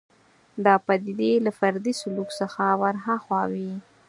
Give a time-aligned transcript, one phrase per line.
[0.65, 3.71] دا پدیدې له فردي سلوک څخه ورهاخوا وي